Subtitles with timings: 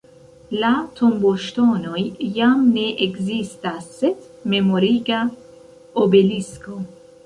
[0.61, 0.69] La
[0.99, 2.01] tomboŝtonoj
[2.39, 4.27] jam ne ekzistas sed
[4.57, 5.25] memoriga
[6.09, 6.85] obelisko.